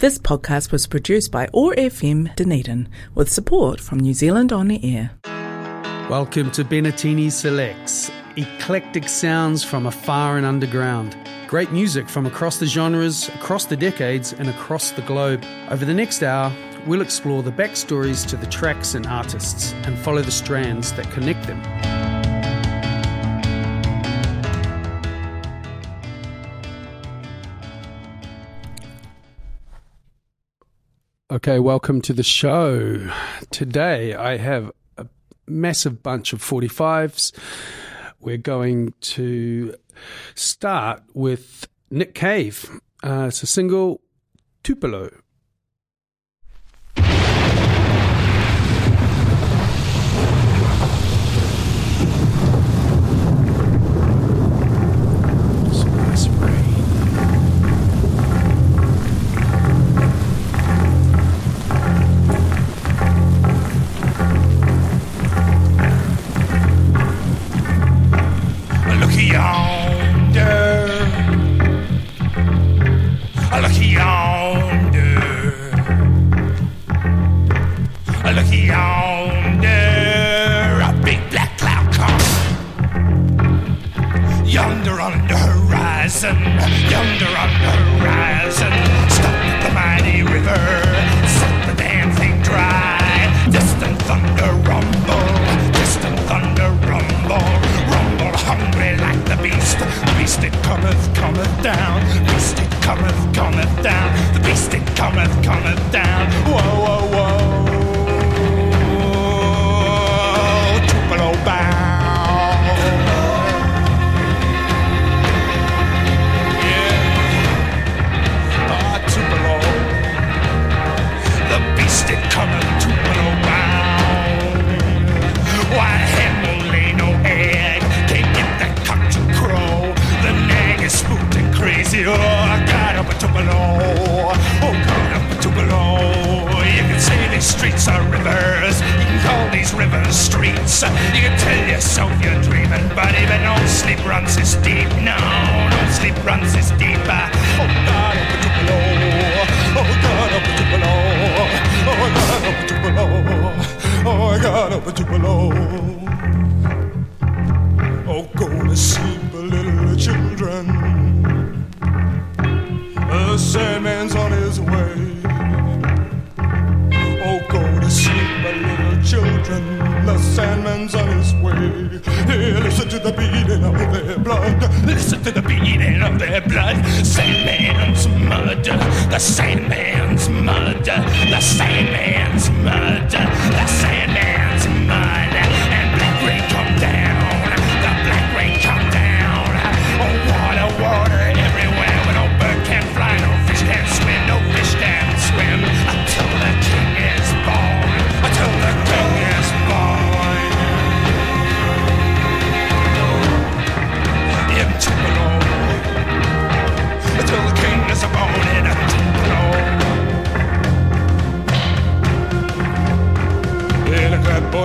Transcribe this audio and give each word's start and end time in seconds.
This 0.00 0.18
podcast 0.18 0.72
was 0.72 0.86
produced 0.86 1.30
by 1.30 1.46
OAR 1.52 1.74
FM 1.74 2.34
Dunedin 2.34 2.88
with 3.14 3.30
support 3.30 3.80
from 3.80 4.00
New 4.00 4.14
Zealand 4.14 4.50
On 4.50 4.66
the 4.66 4.80
Air. 4.96 5.10
Welcome 6.08 6.50
to 6.52 6.64
Bennettini 6.64 7.30
Selects, 7.30 8.10
eclectic 8.34 9.10
sounds 9.10 9.62
from 9.62 9.84
afar 9.84 10.38
and 10.38 10.46
underground. 10.46 11.18
Great 11.48 11.70
music 11.70 12.08
from 12.08 12.24
across 12.24 12.56
the 12.56 12.64
genres, 12.64 13.28
across 13.28 13.66
the 13.66 13.76
decades, 13.76 14.32
and 14.32 14.48
across 14.48 14.92
the 14.92 15.02
globe. 15.02 15.44
Over 15.68 15.84
the 15.84 15.92
next 15.92 16.22
hour, 16.22 16.50
we'll 16.86 17.02
explore 17.02 17.42
the 17.42 17.52
backstories 17.52 18.26
to 18.30 18.38
the 18.38 18.46
tracks 18.46 18.94
and 18.94 19.06
artists 19.06 19.74
and 19.84 19.98
follow 19.98 20.22
the 20.22 20.30
strands 20.30 20.94
that 20.94 21.10
connect 21.10 21.46
them. 21.46 21.60
Okay, 31.32 31.60
welcome 31.60 32.00
to 32.02 32.12
the 32.12 32.24
show. 32.24 33.08
Today 33.52 34.14
I 34.16 34.36
have 34.36 34.72
a 34.96 35.06
massive 35.46 36.02
bunch 36.02 36.32
of 36.32 36.42
45s. 36.42 37.30
We're 38.18 38.36
going 38.36 38.94
to 39.00 39.76
start 40.34 41.04
with 41.14 41.68
Nick 41.88 42.16
Cave. 42.16 42.68
Uh, 43.04 43.26
it's 43.28 43.44
a 43.44 43.46
single, 43.46 44.00
Tupelo. 44.64 45.19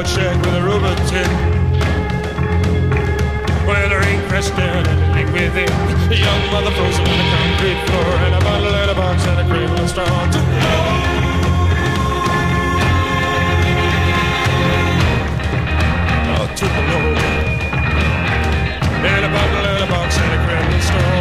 Shack 0.07 0.37
with 0.45 0.53
a 0.53 0.61
rubber 0.61 0.95
tip. 1.09 1.27
Well, 3.65 3.89
the 3.89 3.97
rain 3.97 4.21
crashed 4.29 4.55
down 4.55 4.85
and 4.85 4.99
leaked 5.15 5.33
within. 5.33 5.69
A 6.11 6.15
young 6.15 6.51
mother 6.51 6.71
frozen 6.71 7.01
on 7.01 7.17
the 7.17 7.25
concrete 7.33 7.79
floor, 7.89 8.13
and 8.25 8.35
a 8.35 8.39
bottle 8.45 8.75
in 8.75 8.89
a 8.89 8.93
box 8.93 9.25
and 9.25 9.39
a 9.39 9.43
cradle 9.49 9.79
of 9.81 9.89
straw. 9.89 10.05
Oh, 16.37 16.45
Tupelo. 16.55 16.99
And 19.05 19.25
a 19.25 19.29
bottle 19.29 19.65
in 19.73 19.81
a 19.81 19.87
box 19.89 20.17
and 20.17 20.31
a 20.31 20.37
cradle 20.45 20.75
of 20.75 20.83
straw. 20.83 21.15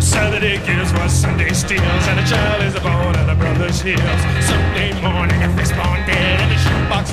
Saturday 0.00 0.58
gives 0.66 0.92
what 0.92 1.10
Sunday 1.10 1.52
steals, 1.52 2.06
and 2.10 2.18
a 2.18 2.24
child 2.26 2.62
is 2.64 2.74
born 2.80 3.14
at 3.14 3.28
a 3.30 3.34
brother's 3.36 3.80
heels. 3.80 4.51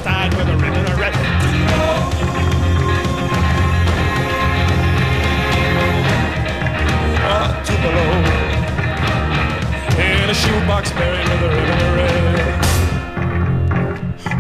Tied 0.04 0.34
with 0.36 0.48
a 0.48 0.56
ribbon 0.56 0.86
of 0.86 0.98
red. 1.00 1.14
Ah, 7.22 7.62
Tupelo. 7.66 8.06
In 10.00 10.30
a 10.30 10.34
shoebox 10.34 10.92
buried 10.94 11.28
with 11.30 11.42
a 11.44 11.50
ribbon 11.56 11.80
of 11.86 11.96
red. 11.98 12.10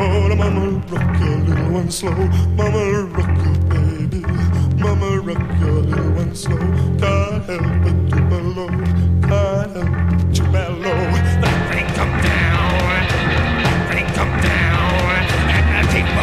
Oh, 0.02 0.36
mama 0.36 0.82
rock 0.88 1.20
your 1.20 1.38
little 1.40 1.72
one 1.74 1.92
slow. 1.92 2.16
Mama 2.56 3.04
rock 3.16 3.38
your 3.46 3.58
baby. 3.70 4.22
Mama 4.82 5.20
rock 5.20 5.60
your 5.60 5.82
little 5.82 6.12
one 6.14 6.34
slow. 6.36 6.58
God 6.98 7.42
help 7.44 7.86
it 7.90 8.10
to 8.12 8.22
below. 8.30 8.70
God 9.28 9.70
help 9.76 10.12
it 10.14 10.36
to 10.36 10.44
below. 10.44 11.02
The 11.42 11.50
rain 11.72 11.88
come 11.98 12.14
down. 12.22 13.08
The 13.64 13.94
rain 13.94 14.08
come 14.14 14.42
down. 14.42 14.79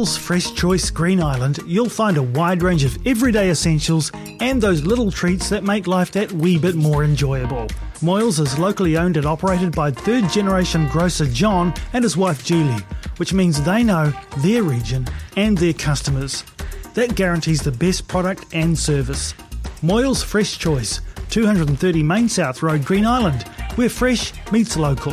Moyles 0.00 0.16
Fresh 0.18 0.54
Choice 0.54 0.90
Green 0.90 1.22
Island, 1.22 1.58
you'll 1.66 1.90
find 1.90 2.16
a 2.16 2.22
wide 2.22 2.62
range 2.62 2.84
of 2.84 2.96
everyday 3.06 3.50
essentials 3.50 4.10
and 4.40 4.58
those 4.58 4.82
little 4.82 5.10
treats 5.10 5.50
that 5.50 5.62
make 5.62 5.86
life 5.86 6.10
that 6.12 6.32
wee 6.32 6.56
bit 6.56 6.74
more 6.74 7.04
enjoyable. 7.04 7.66
Moyles 8.00 8.40
is 8.40 8.58
locally 8.58 8.96
owned 8.96 9.18
and 9.18 9.26
operated 9.26 9.76
by 9.76 9.90
third 9.90 10.26
generation 10.30 10.88
grocer 10.88 11.26
John 11.26 11.74
and 11.92 12.02
his 12.02 12.16
wife 12.16 12.46
Julie, 12.46 12.82
which 13.18 13.34
means 13.34 13.60
they 13.62 13.82
know 13.82 14.10
their 14.38 14.62
region 14.62 15.06
and 15.36 15.58
their 15.58 15.74
customers. 15.74 16.44
That 16.94 17.14
guarantees 17.14 17.60
the 17.60 17.72
best 17.72 18.08
product 18.08 18.46
and 18.54 18.78
service. 18.78 19.34
Moyles 19.82 20.24
Fresh 20.24 20.56
Choice, 20.56 21.02
230 21.28 22.02
Main 22.02 22.30
South 22.30 22.62
Road, 22.62 22.86
Green 22.86 23.04
Island, 23.04 23.42
where 23.74 23.90
fresh 23.90 24.32
meets 24.50 24.78
local. 24.78 25.12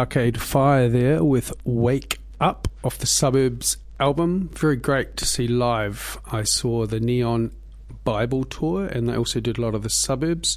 Arcade 0.00 0.40
Fire 0.40 0.88
there 0.88 1.22
with 1.22 1.52
Wake 1.62 2.20
Up 2.40 2.68
off 2.82 2.96
the 2.96 3.06
Suburbs 3.06 3.76
album. 3.98 4.48
Very 4.54 4.76
great 4.76 5.14
to 5.18 5.26
see 5.26 5.46
live. 5.46 6.18
I 6.32 6.42
saw 6.42 6.86
the 6.86 7.00
Neon 7.00 7.50
Bible 8.02 8.44
tour 8.44 8.86
and 8.86 9.06
they 9.06 9.14
also 9.14 9.40
did 9.40 9.58
a 9.58 9.60
lot 9.60 9.74
of 9.74 9.82
the 9.82 9.90
suburbs. 9.90 10.56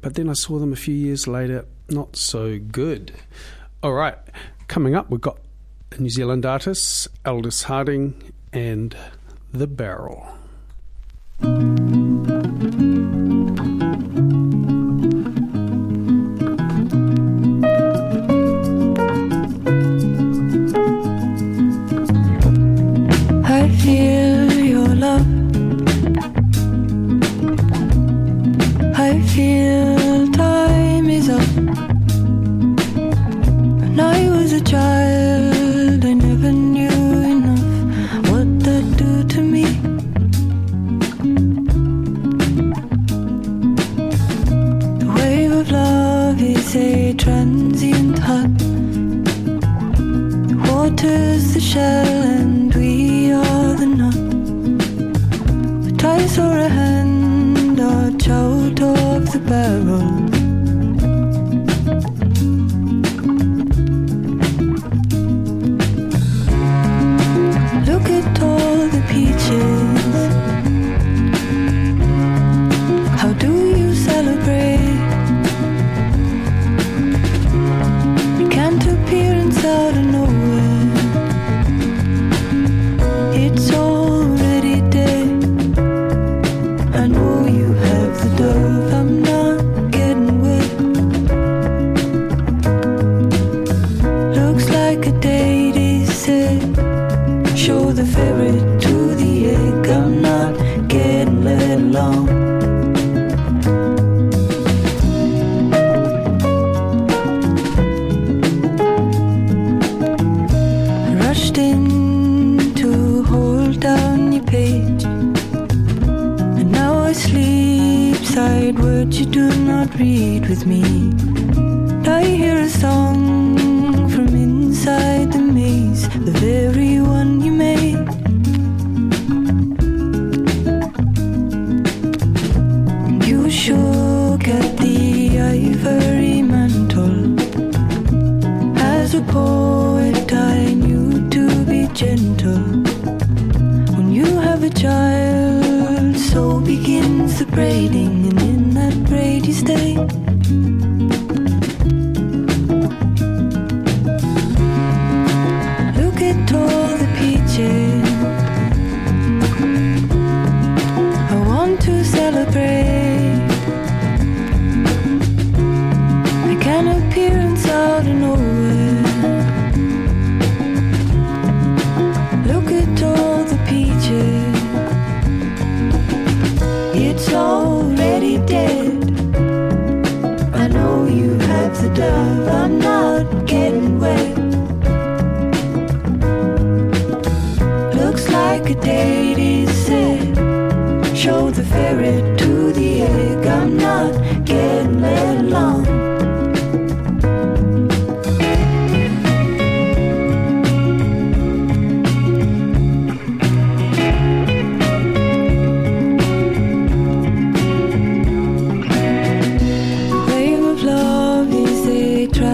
But 0.00 0.16
then 0.16 0.28
I 0.28 0.32
saw 0.32 0.58
them 0.58 0.72
a 0.72 0.76
few 0.76 0.92
years 0.92 1.28
later, 1.28 1.66
not 1.88 2.16
so 2.16 2.58
good. 2.58 3.12
All 3.80 3.92
right, 3.92 4.18
coming 4.66 4.96
up, 4.96 5.08
we've 5.08 5.20
got 5.20 5.38
New 5.96 6.10
Zealand 6.10 6.44
artists 6.44 7.06
Aldous 7.24 7.62
Harding 7.62 8.32
and 8.52 8.96
The 9.52 9.68
Barrel. 9.68 10.36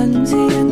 hands 0.04 0.63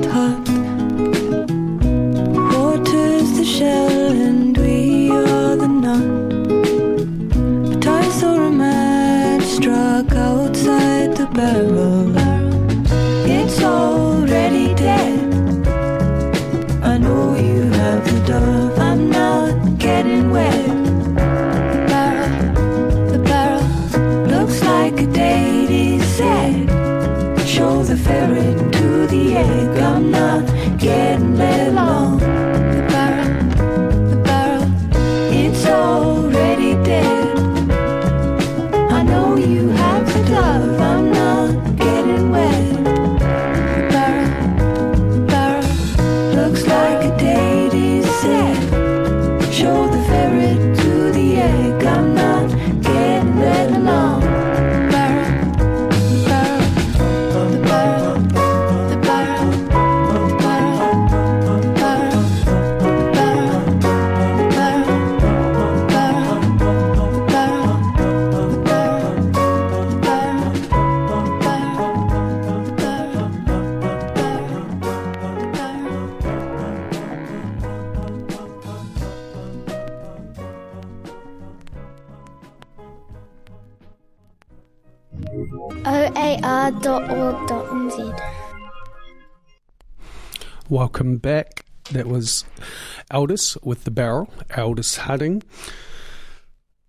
Aldous 93.33 93.57
with 93.63 93.85
the 93.85 93.91
barrel, 93.91 94.31
Aldous 94.59 94.97
Harding. 94.99 95.43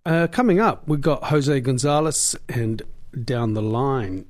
Uh, 0.04 0.26
coming 0.26 0.60
up, 0.60 0.86
we've 0.86 1.00
got 1.00 1.24
Jose 1.24 1.58
Gonzalez 1.60 2.36
and 2.50 2.82
Down 3.24 3.54
the 3.54 3.62
Line. 3.62 4.26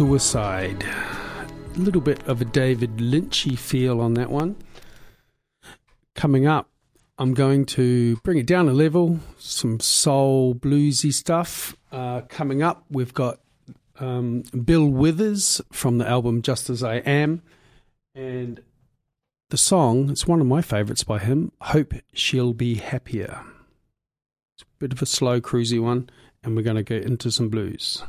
Suicide. 0.00 0.82
A 0.82 1.78
little 1.78 2.00
bit 2.00 2.26
of 2.26 2.40
a 2.40 2.46
David 2.46 2.96
Lynchy 2.96 3.58
feel 3.58 4.00
on 4.00 4.14
that 4.14 4.30
one. 4.30 4.56
Coming 6.14 6.46
up, 6.46 6.70
I'm 7.18 7.34
going 7.34 7.66
to 7.66 8.16
bring 8.24 8.38
it 8.38 8.46
down 8.46 8.66
a 8.70 8.72
level, 8.72 9.20
some 9.38 9.78
soul 9.78 10.54
bluesy 10.54 11.12
stuff. 11.12 11.76
Uh, 11.92 12.22
coming 12.30 12.62
up, 12.62 12.86
we've 12.88 13.12
got 13.12 13.40
um, 13.98 14.44
Bill 14.64 14.88
Withers 14.88 15.60
from 15.70 15.98
the 15.98 16.08
album 16.08 16.40
Just 16.40 16.70
As 16.70 16.82
I 16.82 16.94
Am, 16.94 17.42
and 18.14 18.62
the 19.50 19.58
song, 19.58 20.08
it's 20.08 20.26
one 20.26 20.40
of 20.40 20.46
my 20.46 20.62
favourites 20.62 21.04
by 21.04 21.18
him, 21.18 21.52
Hope 21.60 21.92
She'll 22.14 22.54
Be 22.54 22.76
Happier. 22.76 23.42
It's 24.54 24.62
a 24.62 24.78
bit 24.78 24.94
of 24.94 25.02
a 25.02 25.06
slow, 25.06 25.42
cruisy 25.42 25.78
one, 25.78 26.08
and 26.42 26.56
we're 26.56 26.62
going 26.62 26.76
to 26.76 26.82
get 26.82 27.04
into 27.04 27.30
some 27.30 27.50
blues. 27.50 28.02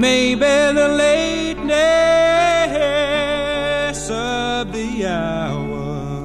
Maybe 0.00 0.38
the 0.38 0.88
lateness 0.96 1.74
of 4.08 4.72
the 4.72 5.06
hour 5.06 6.22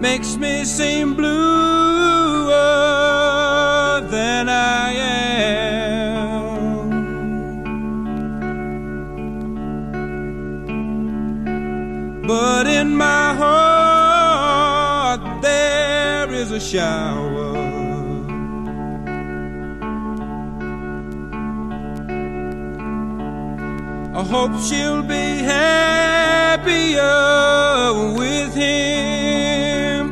makes 0.00 0.36
me 0.36 0.64
seem 0.64 1.14
bluer 1.14 1.30
than 4.10 4.48
I 4.48 4.92
am. 4.92 6.00
But 12.26 12.66
in 12.66 12.96
my 12.96 13.34
heart 13.36 15.20
there 15.40 16.32
is 16.32 16.50
a 16.50 16.58
shower. 16.58 17.29
Hope 24.30 24.56
she'll 24.60 25.02
be 25.02 25.42
happier 25.42 27.02
with 28.16 28.54
him. 28.54 30.04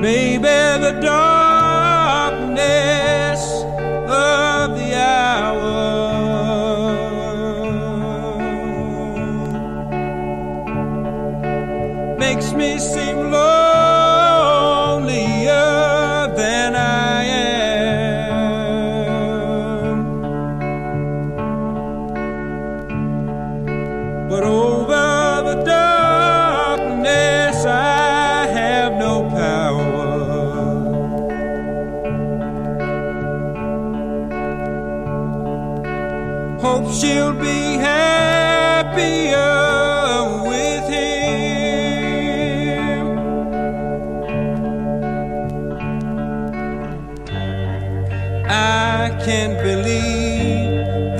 Maybe 0.00 0.56
the 0.86 1.00
darkness 1.02 2.60
of 4.08 4.78
the 4.78 4.94
hour 4.94 5.66
makes 12.16 12.52
me 12.52 12.78
seem 12.78 13.05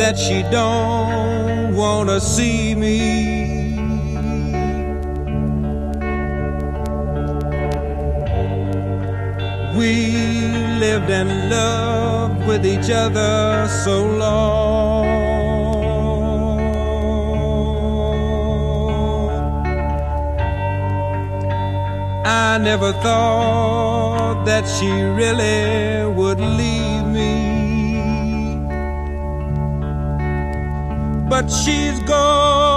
that 0.07 0.17
she 0.17 0.41
don't 0.53 1.75
wanna 1.75 2.21
see 2.21 2.77
me. 2.77 2.99
We 9.79 9.93
lived 10.85 11.11
and 11.21 11.31
loved 11.55 12.47
with 12.47 12.65
each 12.75 12.89
other 13.05 13.67
so 13.85 13.97
long. 14.23 15.07
I 22.25 22.59
never 22.59 22.93
thought 23.05 24.45
that 24.51 24.65
she 24.77 24.91
really 25.21 26.07
would 26.19 26.39
leave. 26.59 26.66
she's 31.49 32.01
gone. 32.01 32.76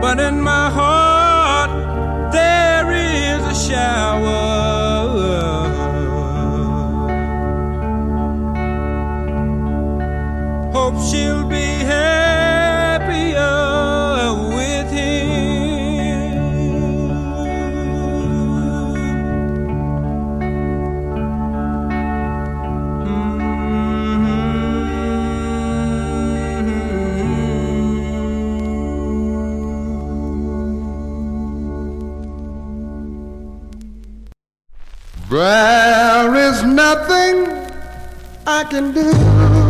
but 0.00 0.18
in 0.18 0.40
my 0.40 0.70
heart 0.70 1.70
there 2.32 2.90
is 2.90 3.42
a 3.44 3.54
shout. 3.68 4.09
can 38.70 38.92
do. 38.92 39.69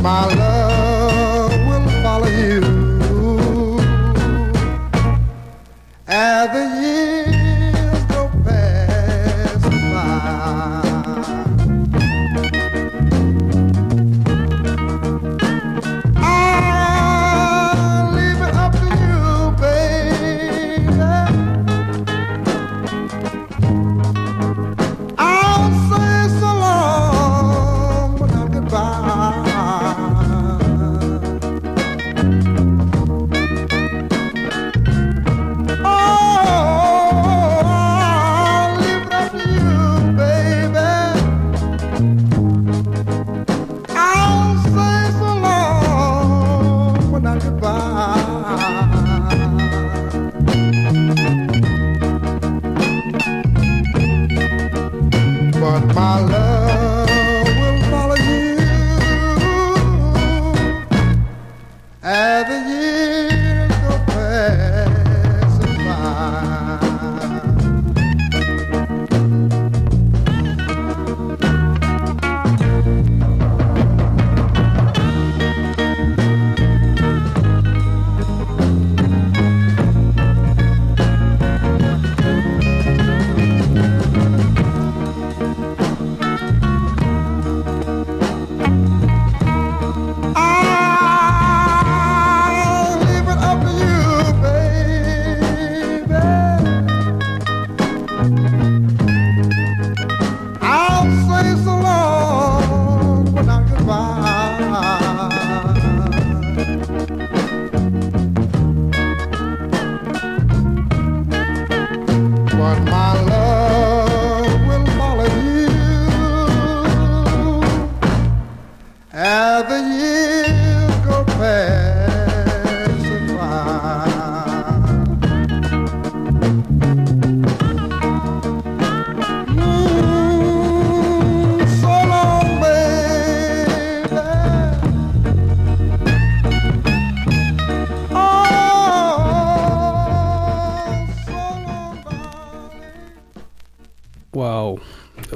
my 0.00 0.26
love. 0.34 0.87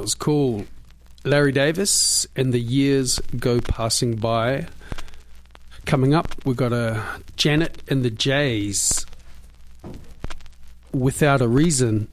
was 0.03 0.13
cool. 0.15 0.65
Larry 1.23 1.53
Davis 1.53 2.27
and 2.35 2.53
the 2.53 2.59
years 2.59 3.19
go 3.39 3.61
passing 3.61 4.17
by. 4.17 4.67
Coming 5.85 6.13
up, 6.13 6.35
we've 6.45 6.57
got 6.57 6.73
a 6.73 7.01
Janet 7.37 7.81
and 7.87 8.03
the 8.03 8.09
Jays. 8.09 9.05
Without 10.91 11.41
a 11.41 11.47
reason. 11.47 12.09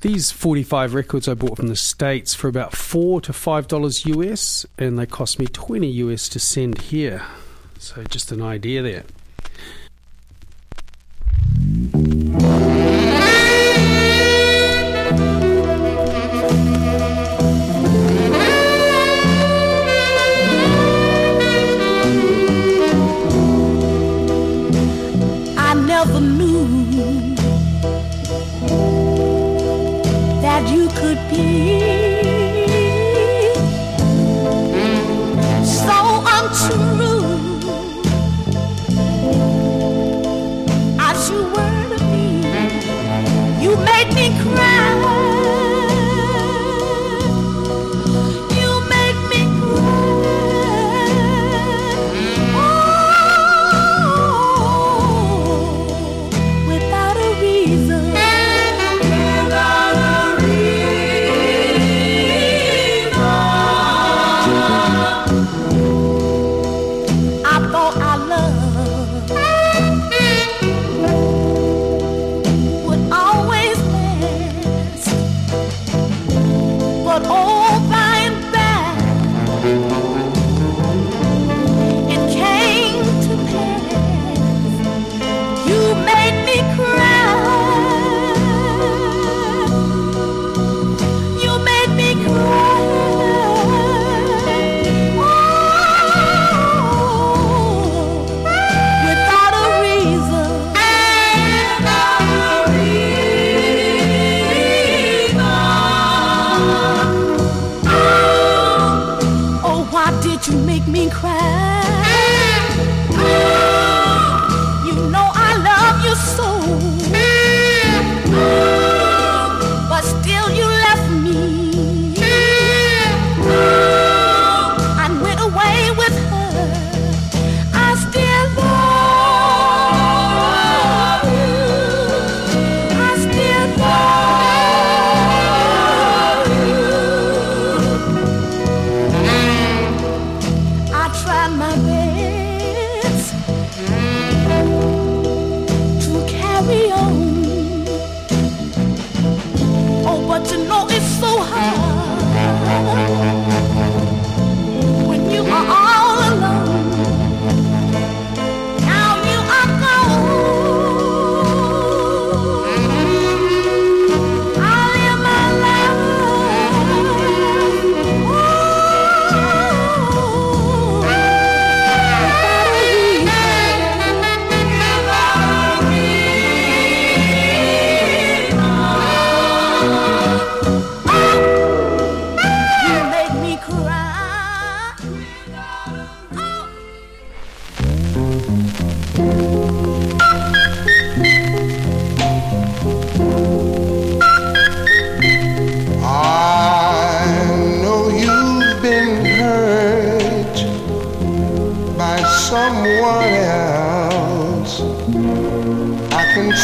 These 0.00 0.30
45 0.30 0.94
records 0.94 1.28
I 1.28 1.34
bought 1.34 1.58
from 1.58 1.68
the 1.68 1.76
States 1.76 2.34
for 2.34 2.48
about 2.48 2.74
4 2.74 3.20
to 3.20 3.32
$5 3.32 4.06
US, 4.16 4.64
and 4.78 4.98
they 4.98 5.04
cost 5.04 5.38
me 5.38 5.46
20 5.46 5.86
US 5.88 6.26
to 6.30 6.38
send 6.38 6.80
here. 6.80 7.22
So, 7.78 8.02
just 8.04 8.32
an 8.32 8.40
idea 8.40 8.80
there. 8.82 9.04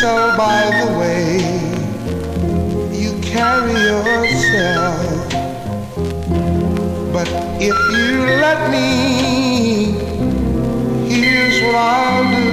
Tell 0.01 0.37
by 0.37 0.63
the 0.85 0.89
way 0.99 1.39
you 2.93 3.19
carry 3.23 3.73
yourself. 3.73 5.33
But 7.15 7.29
if 7.63 7.77
you 7.97 8.27
let 8.45 8.71
me, 8.71 9.97
here's 11.09 11.63
what 11.63 11.75
I'll 11.77 12.25
do. 12.31 12.47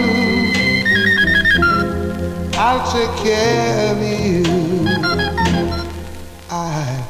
I'll 2.56 2.86
take 2.94 3.14
care 3.26 3.92
of 3.92 4.00
you. 4.02 4.44
I, 6.50 7.04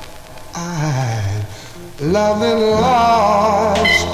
I, 0.55 1.45
love 2.01 2.41
and 2.41 2.59
lost 2.81 4.07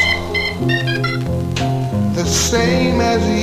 the 2.13 2.25
same 2.25 2.99
as 2.99 3.25
you. 3.29 3.38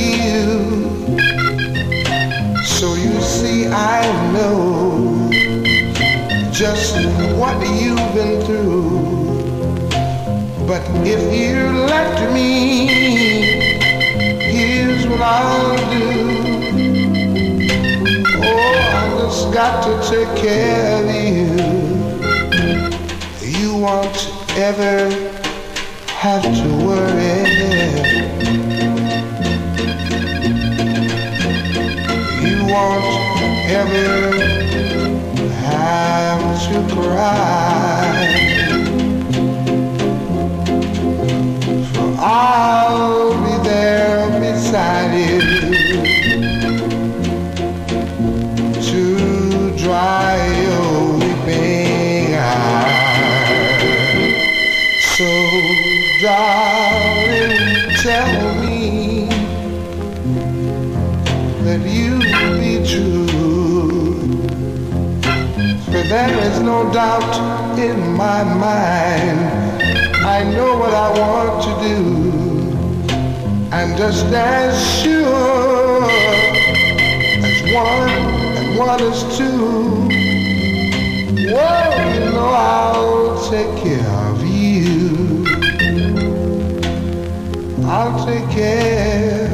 I 3.78 4.00
know 4.32 5.28
just 6.50 6.96
what 7.36 7.60
you've 7.78 8.14
been 8.14 8.40
through. 8.46 9.86
But 10.66 10.80
if 11.04 11.20
you 11.38 11.84
let 11.84 12.32
me, 12.32 12.86
here's 14.40 15.06
what 15.06 15.20
I'll 15.20 15.76
do. 15.90 16.08
Oh, 18.42 18.90
I 18.94 19.18
just 19.20 19.52
got 19.52 19.84
to 19.84 19.92
take 20.08 20.32
care 20.42 21.02
of 21.02 21.10
you. 21.14 21.50
You 23.58 23.76
won't 23.76 24.32
ever 24.56 25.10
have 26.16 26.42
to 26.42 26.68
worry. 26.86 27.44
You 32.42 32.64
won't 32.72 33.15
ever 33.68 34.40
have 35.60 36.42
to 36.68 36.94
cry. 36.94 38.26
For 41.92 42.14
I'll 42.18 42.85
my 68.16 68.42
mind. 68.42 69.38
I 70.24 70.42
know 70.42 70.78
what 70.78 70.94
I 70.94 71.08
want 71.20 71.62
to 71.66 71.72
do. 71.86 71.98
And 73.72 73.96
just 73.98 74.26
as 74.26 74.72
sure 75.02 76.02
as 77.44 77.62
one 77.74 78.08
and 78.58 78.78
one 78.78 79.02
is 79.02 79.22
two. 79.36 80.06
Whoa, 81.52 82.14
you 82.14 82.30
know 82.32 82.48
I'll 82.48 83.50
take 83.50 83.72
care 83.84 84.10
of 84.30 84.44
you. 84.46 85.44
I'll 87.86 88.26
take 88.26 88.48
care 88.50 89.45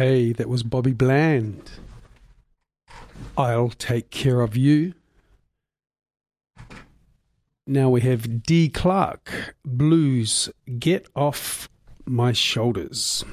Okay, 0.00 0.30
that 0.30 0.48
was 0.48 0.62
Bobby 0.62 0.92
Bland. 0.92 1.72
I'll 3.36 3.70
take 3.70 4.10
care 4.10 4.42
of 4.42 4.56
you. 4.56 4.94
Now 7.66 7.90
we 7.90 8.02
have 8.02 8.44
Dee 8.44 8.68
Clark, 8.68 9.56
Blues, 9.64 10.50
Get 10.78 11.08
Off 11.16 11.68
My 12.06 12.30
Shoulders. 12.30 13.24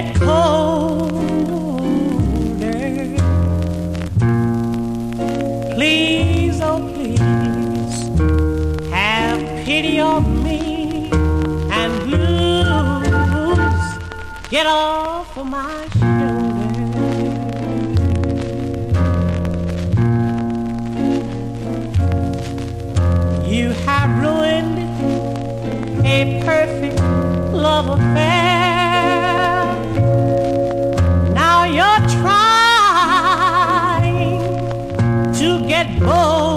Get 0.00 0.14
colder. 0.14 1.18
Please, 5.74 6.60
oh 6.60 6.78
please, 6.94 7.18
have 8.90 9.40
pity 9.64 9.98
on 10.00 10.42
me 10.44 11.10
and 11.80 11.92
blues, 12.04 13.82
get 14.50 14.66
off 14.66 15.36
of 15.36 15.46
my 15.46 15.88
shoulders. 15.98 16.38
You 23.48 23.70
have 23.86 24.10
ruined 24.22 24.78
a 26.06 26.42
perfect 26.44 26.67
get 36.00 36.47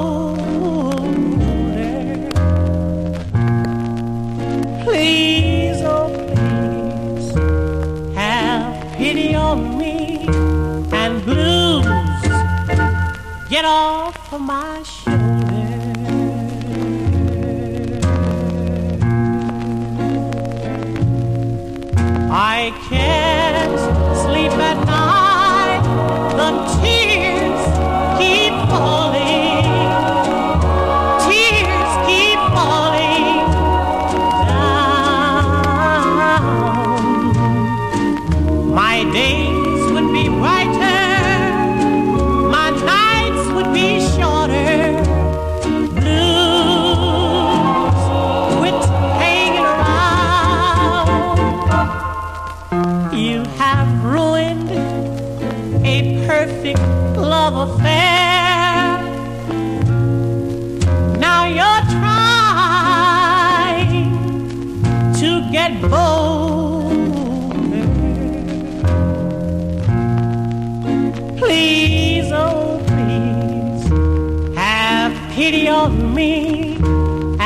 me 76.22 76.76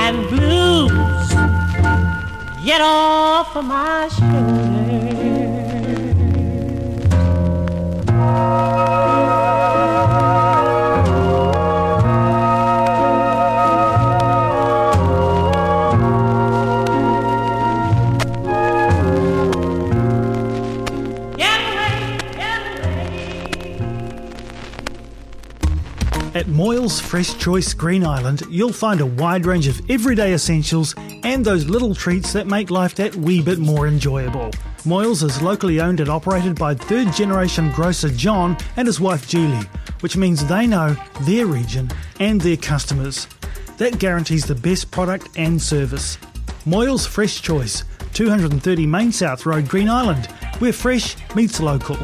and 0.03 0.17
blues. 0.32 1.28
Get 2.65 2.82
off 2.82 3.55
of 3.55 3.65
my 3.65 4.09
shoulder. 4.09 4.45
At 26.46 26.52
Moyles 26.52 27.02
Fresh 27.02 27.39
Choice 27.39 27.74
Green 27.74 28.06
Island, 28.06 28.43
you'll 28.52 28.72
find 28.72 29.02
a 29.02 29.06
wide 29.08 29.48
range 29.48 29.68
of 29.68 29.82
everyday 29.89 30.32
essentials 30.36 30.93
and 31.24 31.43
those 31.43 31.66
little 31.66 31.96
treats 31.96 32.34
that 32.34 32.46
make 32.46 32.70
life 32.70 32.93
that 32.96 33.16
wee 33.16 33.41
bit 33.41 33.58
more 33.58 33.88
enjoyable. 33.88 34.52
Moyles 34.84 35.24
is 35.24 35.41
locally 35.41 35.82
owned 35.82 36.02
and 36.02 36.08
operated 36.08 36.56
by 36.56 36.76
third 36.76 37.12
generation 37.14 37.72
grocer 37.72 38.10
John 38.10 38.56
and 38.78 38.86
his 38.86 39.00
wife 39.00 39.28
Julie, 39.28 39.68
which 40.02 40.18
means 40.18 40.46
they 40.46 40.68
know 40.68 40.96
their 41.22 41.48
region 41.48 41.89
and 42.20 42.39
their 42.39 42.58
customers. 42.58 43.26
That 43.78 43.98
guarantees 43.98 44.46
the 44.46 44.54
best 44.54 44.91
product 44.91 45.30
and 45.38 45.60
service. 45.60 46.20
Moyles 46.64 47.08
Fresh 47.08 47.41
Choice, 47.41 47.86
230 48.14 48.86
Main 48.86 49.12
South 49.12 49.48
Road, 49.48 49.68
Green 49.68 49.89
Island, 49.89 50.28
where 50.60 50.74
fresh 50.74 51.16
meets 51.34 51.60
local. 51.60 51.98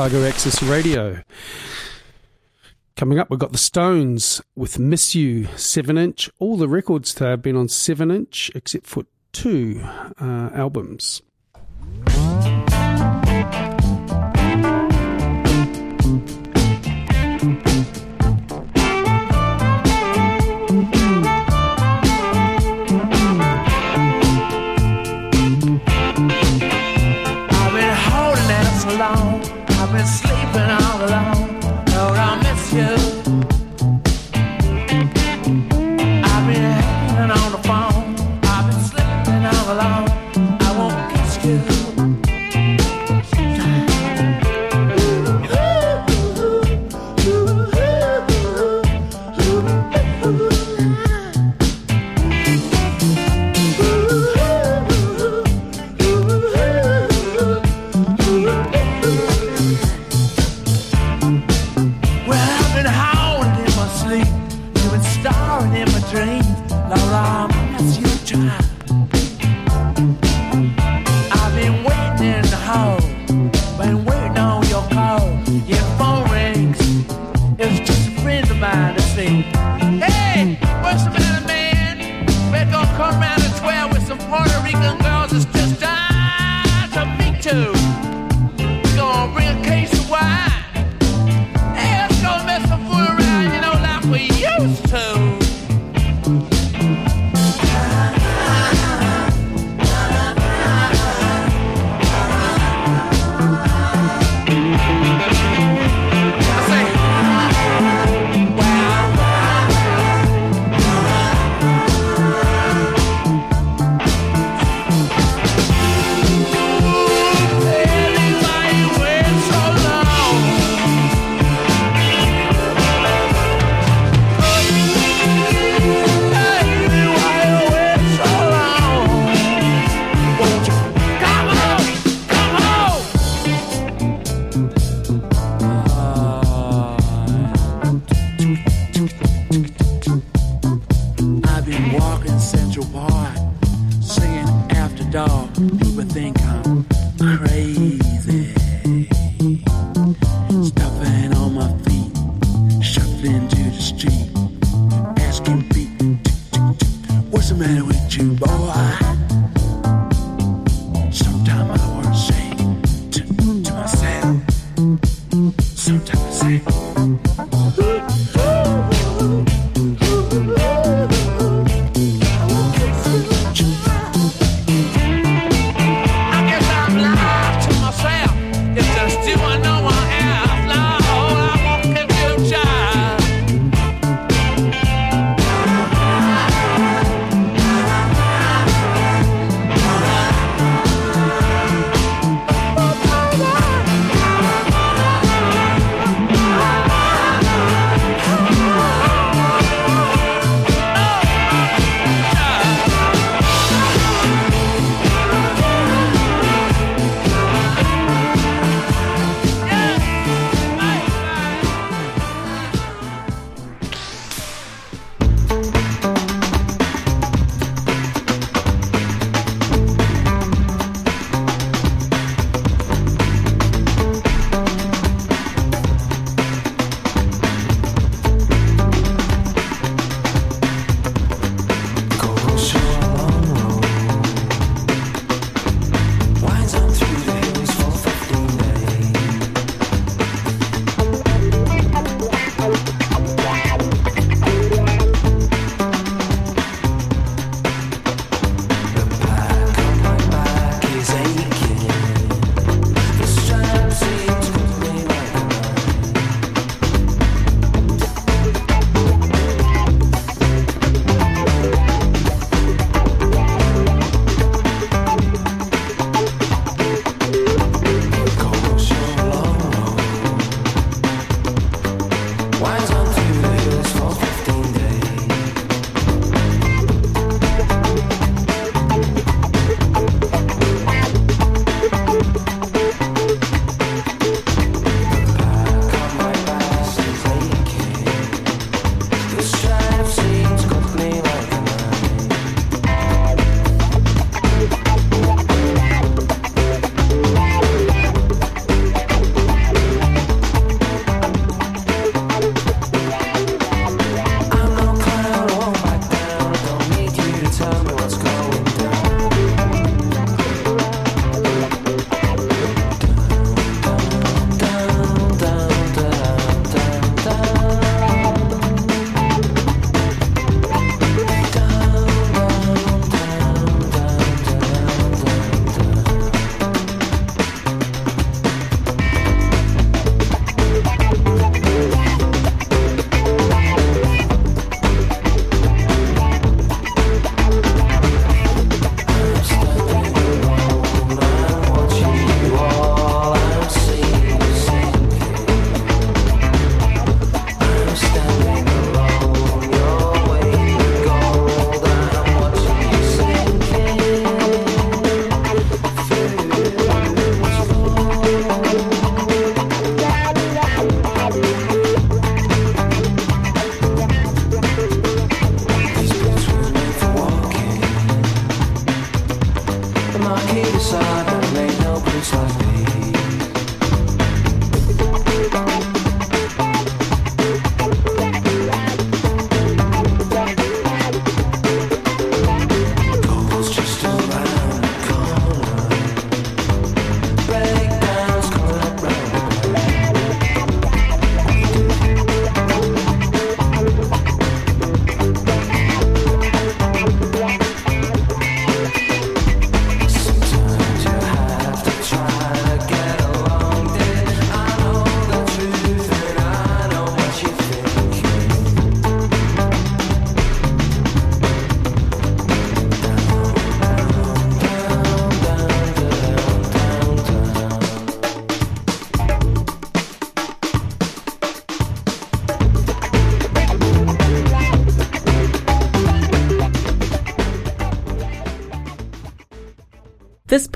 Otago 0.00 0.26
Access 0.26 0.62
Radio. 0.62 1.22
Coming 2.96 3.18
up, 3.18 3.28
we've 3.28 3.38
got 3.38 3.52
the 3.52 3.58
Stones 3.58 4.40
with 4.56 4.78
Miss 4.78 5.14
You 5.14 5.44
7 5.56 5.98
inch. 5.98 6.30
All 6.38 6.56
the 6.56 6.68
records 6.68 7.12
today 7.12 7.28
have 7.28 7.42
been 7.42 7.54
on 7.54 7.68
7 7.68 8.10
inch, 8.10 8.50
except 8.54 8.86
for 8.86 9.04
two 9.32 9.82
uh, 10.18 10.48
albums. 10.54 11.20